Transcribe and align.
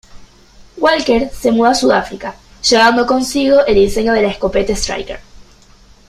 Walker 0.77 1.29
se 1.29 1.51
mudó 1.51 1.65
a 1.69 1.75
Sudáfrica, 1.75 2.35
llevando 2.67 3.05
consigo 3.05 3.63
el 3.67 3.75
diseño 3.75 4.13
de 4.13 4.23
la 4.23 4.29
escopeta 4.29 4.71
Striker. 4.73 5.19